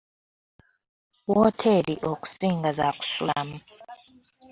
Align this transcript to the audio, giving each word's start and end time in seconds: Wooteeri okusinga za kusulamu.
Wooteeri 1.29 1.95
okusinga 2.11 2.69
za 2.77 2.87
kusulamu. 2.97 3.57